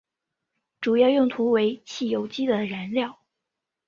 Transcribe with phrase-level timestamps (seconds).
[0.81, 3.19] 主要用途为汽油机的燃料。